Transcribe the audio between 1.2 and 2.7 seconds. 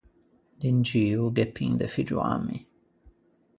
gh’é pin de figgioammi.